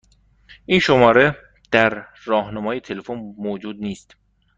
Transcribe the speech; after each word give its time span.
این 0.65 0.79
شماره 0.79 1.35
در 1.71 2.05
راهنمای 2.25 2.79
تلفن 2.79 3.33
موجود 3.37 3.75
نیست. 3.79 4.15